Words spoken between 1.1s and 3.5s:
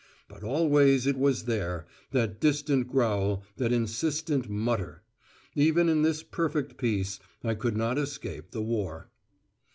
was there, that distant growl,